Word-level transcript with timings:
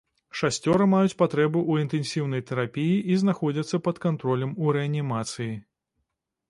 Шасцёра 0.39 0.85
маюць 0.93 1.17
патрэбу 1.21 1.59
ў 1.71 1.83
інтэнсіўнай 1.85 2.41
тэрапіі 2.51 2.97
і 3.15 3.19
знаходзяцца 3.25 3.83
пад 3.91 3.95
кантролем 4.09 4.59
у 4.65 4.77
рэанімацыі. 4.81 5.53